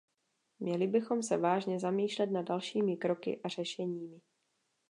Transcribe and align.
Měli 0.59 0.87
bychom 0.87 1.23
se 1.23 1.37
vážně 1.37 1.79
zamýšlet 1.79 2.25
nad 2.31 2.41
dalšími 2.41 2.97
kroky 2.97 3.39
a 3.43 3.47
řešeními. 3.49 4.21